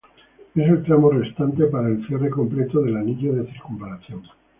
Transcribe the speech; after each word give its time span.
Es 0.55 0.67
el 0.67 0.81
tramo 0.81 1.11
restante 1.11 1.65
para 1.67 1.87
el 1.89 2.03
cierre 2.07 2.31
completo 2.31 2.81
del 2.81 2.97
anillo 2.97 3.33
de 3.35 3.45
circunvalación. 3.51 4.23